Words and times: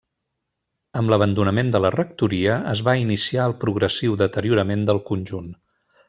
Amb 1.01 1.11
l'abandonament 1.13 1.67
de 1.75 1.81
la 1.85 1.91
rectoria 1.97 2.55
es 2.73 2.81
va 2.89 2.95
iniciar 3.05 3.45
el 3.51 3.57
progressiu 3.65 4.17
deteriorament 4.27 4.87
del 4.89 5.03
conjunt. 5.11 5.53